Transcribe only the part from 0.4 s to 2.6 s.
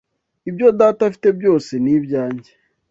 Ibyo Data afite byose ni ibyanjye: